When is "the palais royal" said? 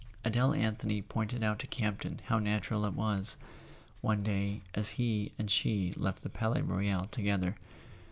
6.23-7.05